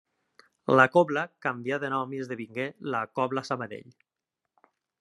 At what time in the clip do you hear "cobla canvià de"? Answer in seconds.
0.93-1.91